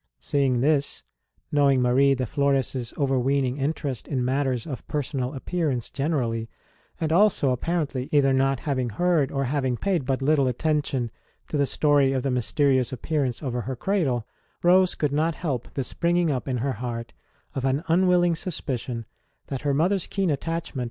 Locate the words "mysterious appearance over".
12.31-13.61